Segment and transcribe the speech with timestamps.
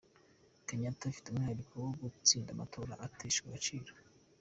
[0.67, 3.91] Kenyatta afite umwihariko wo gutsinda amatora agateshwa agaciro